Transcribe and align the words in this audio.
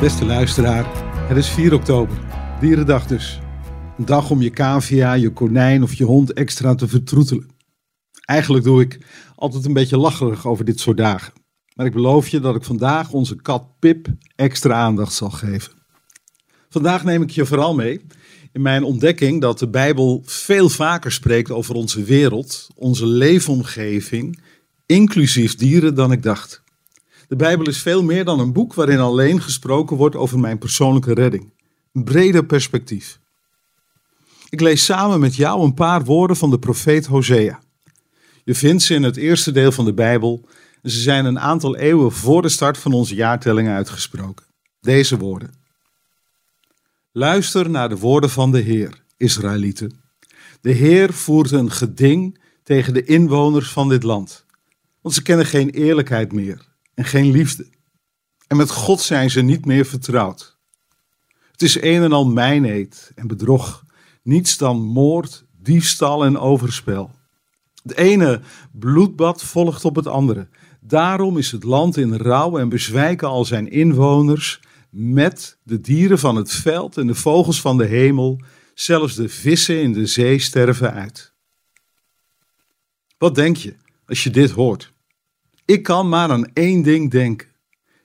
Beste 0.00 0.24
luisteraar, 0.24 0.86
het 1.28 1.36
is 1.36 1.48
4 1.48 1.74
oktober, 1.74 2.18
Dierendag 2.60 3.06
dus. 3.06 3.38
Een 3.98 4.04
dag 4.04 4.30
om 4.30 4.42
je 4.42 4.50
cavia, 4.50 5.12
je 5.12 5.32
konijn 5.32 5.82
of 5.82 5.94
je 5.94 6.04
hond 6.04 6.32
extra 6.32 6.74
te 6.74 6.88
vertroetelen. 6.88 7.46
Eigenlijk 8.24 8.64
doe 8.64 8.80
ik 8.80 8.98
altijd 9.34 9.64
een 9.64 9.72
beetje 9.72 9.96
lacherig 9.96 10.46
over 10.46 10.64
dit 10.64 10.80
soort 10.80 10.96
dagen. 10.96 11.32
Maar 11.74 11.86
ik 11.86 11.92
beloof 11.92 12.28
je 12.28 12.40
dat 12.40 12.54
ik 12.54 12.64
vandaag 12.64 13.12
onze 13.12 13.36
kat 13.36 13.78
Pip 13.78 14.06
extra 14.36 14.74
aandacht 14.74 15.12
zal 15.12 15.30
geven. 15.30 15.72
Vandaag 16.68 17.04
neem 17.04 17.22
ik 17.22 17.30
je 17.30 17.46
vooral 17.46 17.74
mee 17.74 18.00
in 18.52 18.62
mijn 18.62 18.84
ontdekking 18.84 19.40
dat 19.40 19.58
de 19.58 19.68
Bijbel 19.68 20.22
veel 20.24 20.68
vaker 20.68 21.12
spreekt 21.12 21.50
over 21.50 21.74
onze 21.74 22.02
wereld, 22.02 22.68
onze 22.74 23.06
leefomgeving, 23.06 24.42
inclusief 24.86 25.54
dieren 25.54 25.94
dan 25.94 26.12
ik 26.12 26.22
dacht. 26.22 26.66
De 27.28 27.36
Bijbel 27.36 27.66
is 27.68 27.82
veel 27.82 28.02
meer 28.02 28.24
dan 28.24 28.40
een 28.40 28.52
boek 28.52 28.74
waarin 28.74 28.98
alleen 28.98 29.42
gesproken 29.42 29.96
wordt 29.96 30.16
over 30.16 30.38
mijn 30.38 30.58
persoonlijke 30.58 31.14
redding. 31.14 31.52
Een 31.92 32.04
breder 32.04 32.44
perspectief. 32.44 33.20
Ik 34.48 34.60
lees 34.60 34.84
samen 34.84 35.20
met 35.20 35.36
jou 35.36 35.62
een 35.62 35.74
paar 35.74 36.04
woorden 36.04 36.36
van 36.36 36.50
de 36.50 36.58
profeet 36.58 37.06
Hosea. 37.06 37.60
Je 38.44 38.54
vindt 38.54 38.82
ze 38.82 38.94
in 38.94 39.02
het 39.02 39.16
eerste 39.16 39.52
deel 39.52 39.72
van 39.72 39.84
de 39.84 39.94
Bijbel 39.94 40.48
en 40.82 40.90
ze 40.90 41.00
zijn 41.00 41.24
een 41.24 41.38
aantal 41.38 41.76
eeuwen 41.76 42.12
voor 42.12 42.42
de 42.42 42.48
start 42.48 42.78
van 42.78 42.92
onze 42.92 43.14
jaartelling 43.14 43.68
uitgesproken. 43.68 44.46
Deze 44.80 45.18
woorden. 45.18 45.54
Luister 47.12 47.70
naar 47.70 47.88
de 47.88 47.98
woorden 47.98 48.30
van 48.30 48.52
de 48.52 48.60
Heer, 48.60 49.02
Israëlieten. 49.16 50.00
De 50.60 50.72
Heer 50.72 51.12
voert 51.12 51.50
een 51.50 51.70
geding 51.70 52.40
tegen 52.62 52.94
de 52.94 53.04
inwoners 53.04 53.70
van 53.70 53.88
dit 53.88 54.02
land, 54.02 54.44
want 55.00 55.14
ze 55.14 55.22
kennen 55.22 55.46
geen 55.46 55.70
eerlijkheid 55.70 56.32
meer 56.32 56.68
en 56.98 57.04
geen 57.04 57.30
liefde. 57.30 57.66
En 58.46 58.56
met 58.56 58.70
God 58.70 59.00
zijn 59.00 59.30
ze 59.30 59.40
niet 59.40 59.64
meer 59.64 59.84
vertrouwd. 59.84 60.56
Het 61.52 61.62
is 61.62 61.80
een 61.80 62.02
en 62.02 62.12
al 62.12 62.26
mijneed 62.26 63.12
en 63.14 63.26
bedrog, 63.26 63.84
niets 64.22 64.56
dan 64.56 64.82
moord, 64.82 65.44
diefstal 65.58 66.24
en 66.24 66.38
overspel. 66.38 67.10
Het 67.82 67.96
ene 67.96 68.40
bloedbad 68.72 69.42
volgt 69.42 69.84
op 69.84 69.96
het 69.96 70.06
andere. 70.06 70.48
Daarom 70.80 71.38
is 71.38 71.50
het 71.50 71.64
land 71.64 71.96
in 71.96 72.16
rouw 72.16 72.58
en 72.58 72.68
bezwijken 72.68 73.28
al 73.28 73.44
zijn 73.44 73.70
inwoners 73.70 74.60
met 74.90 75.58
de 75.62 75.80
dieren 75.80 76.18
van 76.18 76.36
het 76.36 76.52
veld 76.52 76.96
en 76.96 77.06
de 77.06 77.14
vogels 77.14 77.60
van 77.60 77.78
de 77.78 77.86
hemel, 77.86 78.40
zelfs 78.74 79.14
de 79.14 79.28
vissen 79.28 79.82
in 79.82 79.92
de 79.92 80.06
zee 80.06 80.38
sterven 80.38 80.92
uit. 80.92 81.32
Wat 83.18 83.34
denk 83.34 83.56
je 83.56 83.74
als 84.06 84.22
je 84.22 84.30
dit 84.30 84.50
hoort? 84.50 84.96
Ik 85.68 85.82
kan 85.82 86.08
maar 86.08 86.30
aan 86.30 86.52
één 86.52 86.82
ding 86.82 87.10
denken. 87.10 87.48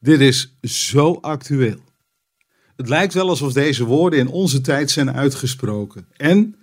Dit 0.00 0.20
is 0.20 0.56
zo 0.62 1.18
actueel. 1.20 1.78
Het 2.76 2.88
lijkt 2.88 3.14
wel 3.14 3.28
alsof 3.28 3.52
deze 3.52 3.84
woorden 3.84 4.18
in 4.18 4.28
onze 4.28 4.60
tijd 4.60 4.90
zijn 4.90 5.12
uitgesproken. 5.12 6.08
En 6.16 6.56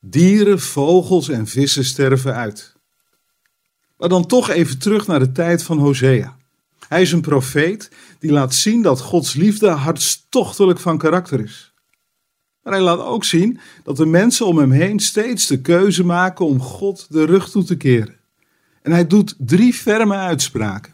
dieren, 0.00 0.60
vogels 0.60 1.28
en 1.28 1.46
vissen 1.46 1.84
sterven 1.84 2.34
uit. 2.34 2.76
Maar 3.96 4.08
dan 4.08 4.26
toch 4.26 4.50
even 4.50 4.78
terug 4.78 5.06
naar 5.06 5.18
de 5.18 5.32
tijd 5.32 5.62
van 5.62 5.78
Hosea. 5.78 6.36
Hij 6.88 7.02
is 7.02 7.12
een 7.12 7.20
profeet 7.20 7.90
die 8.18 8.32
laat 8.32 8.54
zien 8.54 8.82
dat 8.82 9.00
Gods 9.00 9.34
liefde 9.34 9.68
hartstochtelijk 9.68 10.80
van 10.80 10.98
karakter 10.98 11.40
is. 11.40 11.72
Maar 12.62 12.72
hij 12.72 12.82
laat 12.82 13.00
ook 13.00 13.24
zien 13.24 13.58
dat 13.84 13.96
de 13.96 14.06
mensen 14.06 14.46
om 14.46 14.58
hem 14.58 14.70
heen 14.70 15.00
steeds 15.00 15.46
de 15.46 15.60
keuze 15.60 16.04
maken 16.04 16.46
om 16.46 16.60
God 16.60 17.06
de 17.10 17.24
rug 17.24 17.50
toe 17.50 17.64
te 17.64 17.76
keren. 17.76 18.22
En 18.84 18.92
hij 18.92 19.06
doet 19.06 19.34
drie 19.38 19.72
ferme 19.72 20.14
uitspraken. 20.14 20.92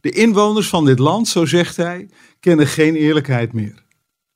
De 0.00 0.10
inwoners 0.10 0.68
van 0.68 0.84
dit 0.84 0.98
land, 0.98 1.28
zo 1.28 1.46
zegt 1.46 1.76
hij, 1.76 2.08
kennen 2.40 2.66
geen 2.66 2.94
eerlijkheid 2.94 3.52
meer. 3.52 3.84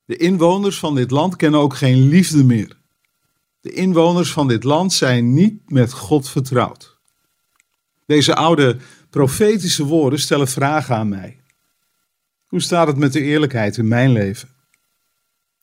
De 0.05 0.16
inwoners 0.16 0.78
van 0.78 0.94
dit 0.94 1.10
land 1.10 1.36
kennen 1.36 1.60
ook 1.60 1.77
geen 1.77 2.08
liefde 2.08 2.44
meer. 2.44 2.77
De 3.60 3.72
inwoners 3.72 4.32
van 4.32 4.48
dit 4.48 4.64
land 4.64 4.92
zijn 4.92 5.32
niet 5.32 5.70
met 5.70 5.92
God 5.92 6.28
vertrouwd. 6.28 6.98
Deze 8.06 8.34
oude 8.34 8.76
profetische 9.10 9.84
woorden 9.84 10.19
stellen 10.19 10.48
vragen 10.48 10.97
aan 10.97 11.08
mij. 11.08 11.41
Hoe 12.47 12.60
staat 12.60 12.87
het 12.87 12.97
met 12.97 13.12
de 13.12 13.22
eerlijkheid 13.22 13.76
in 13.76 13.88
mijn 13.88 14.12
leven? 14.12 14.48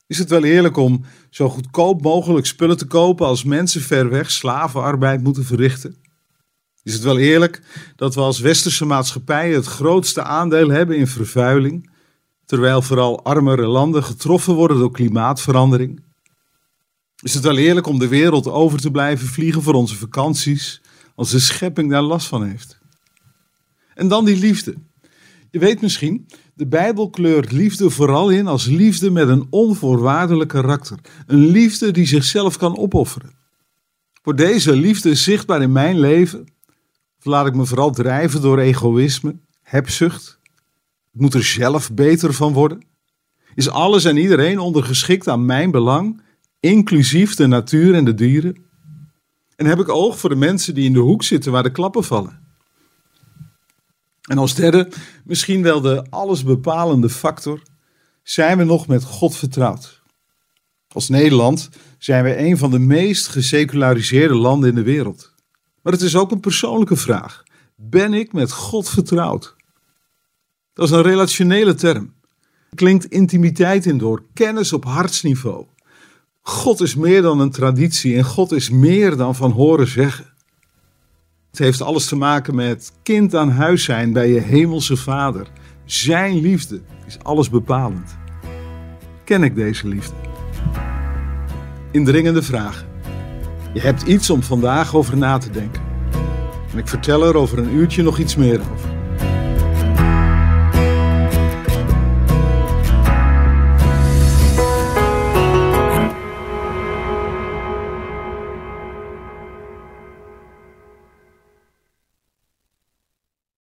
Is 0.08 0.18
het 0.18 0.30
wel 0.30 0.44
eerlijk 0.44 0.78
om 0.78 1.06
zo 1.30 1.50
goedkoop 1.50 2.02
mogelijk 2.02 2.46
spullen 2.46 2.78
te 2.78 2.86
kopen 2.88 3.26
als 3.26 3.44
mensen 3.44 3.82
ver 3.82 4.10
weg 4.10 4.32
slavenarbeid 4.32 5.24
moeten 5.24 5.46
verrichten? 5.46 6.03
Is 6.84 6.94
het 6.94 7.04
wel 7.04 7.18
eerlijk 7.18 7.62
dat 7.96 8.16
we 8.16 8.22
als 8.22 8.40
westerse 8.40 8.86
maatschappij 8.86 9.52
het 9.52 9.66
grootste 9.66 10.24
aandeel 10.24 10.70
hebben 10.70 10.98
in 10.98 11.08
vervuiling, 11.08 11.90
terwijl 12.46 12.82
vooral 12.82 13.24
armere 13.24 13.68
landen 13.68 14.04
getroffen 14.04 14.54
worden 14.54 14.78
door 14.78 14.92
klimaatverandering? 14.92 16.04
Is 17.22 17.34
het 17.34 17.44
wel 17.44 17.58
eerlijk 17.58 17.88
om 17.88 18.00
de 18.00 18.08
wereld 18.08 18.48
over 18.48 18.80
te 18.80 18.92
blijven 18.92 19.28
vliegen 19.28 19.62
voor 19.62 19.74
onze 19.74 19.96
vakanties, 19.96 20.82
als 21.16 21.32
de 21.32 21.40
schepping 21.40 21.90
daar 21.90 22.02
last 22.02 22.28
van 22.28 22.46
heeft? 22.46 22.80
En 23.94 24.08
dan 24.08 24.26
die 24.26 24.38
liefde. 24.38 24.76
Je 25.52 25.60
weet 25.60 25.82
misschien, 25.82 26.28
de 26.54 26.68
Bijbel 26.68 27.10
kleurt 27.10 27.52
liefde 27.52 27.90
vooral 27.90 28.30
in 28.30 28.48
als 28.48 28.66
liefde 28.66 29.12
met 29.12 29.28
een 29.28 29.48
onvoorwaardelijk 29.50 30.50
karakter. 30.50 31.00
Een 31.26 31.46
liefde 31.46 31.92
die 31.92 32.06
zichzelf 32.06 32.58
kan 32.58 32.78
opofferen. 32.78 33.34
Wordt 34.24 34.40
deze 34.40 34.76
liefde 34.76 35.16
zichtbaar 35.16 35.62
in 35.62 35.72
mijn 35.72 36.00
leven? 36.00 36.53
Laat 37.24 37.48
ik 37.48 37.56
me 37.56 37.66
vooral 37.66 37.92
drijven 37.92 38.42
door 38.42 38.60
egoïsme, 38.60 39.36
hebzucht? 39.62 40.40
Ik 41.14 41.20
moet 41.20 41.34
er 41.34 41.44
zelf 41.44 41.94
beter 41.94 42.34
van 42.34 42.54
worden? 42.54 42.84
Is 43.56 43.70
alles 43.70 44.06
en 44.06 44.18
iedereen 44.18 44.60
ondergeschikt 44.60 45.28
aan 45.28 45.46
mijn 45.46 45.72
belang, 45.72 46.22
inclusief 46.60 47.36
de 47.36 47.48
natuur 47.48 47.94
en 47.94 48.06
de 48.06 48.14
dieren? 48.14 48.66
En 49.56 49.66
heb 49.66 49.80
ik 49.80 49.90
oog 49.90 50.20
voor 50.20 50.30
de 50.30 50.36
mensen 50.36 50.74
die 50.74 50.86
in 50.86 50.94
de 50.94 51.00
hoek 51.00 51.24
zitten 51.24 51.52
waar 51.52 51.64
de 51.64 51.72
klappen 51.72 52.04
vallen? 52.04 52.42
En 54.24 54.38
als 54.38 54.56
derde, 54.56 54.92
misschien 55.24 55.62
wel 55.62 55.82
de 55.82 56.06
allesbepalende 56.10 57.10
factor, 57.10 57.62
zijn 58.24 58.58
we 58.58 58.64
nog 58.64 58.88
met 58.88 59.04
God 59.04 59.36
vertrouwd. 59.36 60.02
Als 60.88 61.10
Nederland 61.10 61.70
zijn 61.98 62.24
we 62.24 62.38
een 62.38 62.58
van 62.58 62.72
de 62.72 62.80
meest 62.80 63.28
geseculariseerde 63.28 64.36
landen 64.36 64.70
in 64.70 64.76
de 64.76 64.84
wereld. 64.84 65.33
Maar 65.84 65.94
het 65.94 66.02
is 66.02 66.16
ook 66.16 66.32
een 66.32 66.40
persoonlijke 66.40 66.96
vraag. 66.96 67.44
Ben 67.76 68.14
ik 68.14 68.34
met 68.34 68.52
God 68.52 68.90
vertrouwd? 68.90 69.56
Dat 70.74 70.86
is 70.86 70.92
een 70.92 71.02
relationele 71.02 71.74
term. 71.74 72.14
Er 72.70 72.76
klinkt 72.76 73.06
intimiteit 73.06 73.86
in 73.86 73.98
door, 73.98 74.24
kennis 74.34 74.74
op 74.74 74.86
hartsniveau. 74.86 75.66
God 76.42 76.82
is 76.82 76.96
meer 76.96 77.22
dan 77.22 77.40
een 77.40 77.52
traditie 77.52 78.16
en 78.16 78.24
God 78.24 78.52
is 78.52 78.70
meer 78.70 79.18
dan 79.18 79.36
van 79.36 79.52
horen 79.52 79.88
zeggen. 79.88 80.34
Het 81.50 81.60
heeft 81.60 81.82
alles 81.82 82.06
te 82.06 82.16
maken 82.16 82.56
met 82.56 82.92
kind 83.04 83.36
aan 83.36 83.50
huis 83.50 83.84
zijn 83.84 84.14
bij 84.14 84.30
je 84.30 84.40
hemelse 84.40 84.98
vader. 84.98 85.48
Zijn 85.86 86.42
liefde 86.42 86.82
is 87.06 87.20
alles 87.20 87.50
bepalend. 87.50 88.18
Ken 89.24 89.44
ik 89.44 89.56
deze 89.56 89.88
liefde? 89.88 90.16
Indringende 91.92 92.42
vraag. 92.42 92.86
Je 93.74 93.80
hebt 93.80 94.02
iets 94.02 94.30
om 94.30 94.44
vandaag 94.44 94.96
over 94.96 95.18
na 95.18 95.38
te 95.38 95.50
denken. 95.50 95.82
En 96.72 96.78
ik 96.78 96.88
vertel 96.88 97.26
er 97.26 97.36
over 97.38 97.58
een 97.58 97.74
uurtje 97.74 98.04
nog 98.04 98.20
iets 98.20 98.36
meer 98.36 98.60
over. 98.74 98.93